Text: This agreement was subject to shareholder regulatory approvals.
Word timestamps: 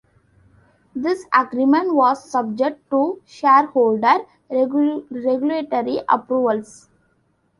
This 0.95 1.27
agreement 1.31 1.93
was 1.93 2.27
subject 2.27 2.89
to 2.89 3.21
shareholder 3.27 4.21
regulatory 4.49 5.99
approvals. 6.09 6.89